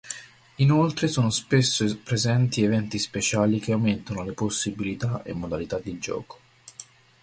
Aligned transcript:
Inoltre 0.55 1.07
sono 1.07 1.29
spesso 1.29 1.85
presenti 1.99 2.63
eventi 2.63 2.97
speciali 2.97 3.59
che 3.59 3.71
aumentano 3.73 4.23
le 4.23 4.31
possibilità 4.33 5.21
e 5.21 5.31
modalità 5.33 5.77
di 5.77 5.99
gioco. 5.99 6.39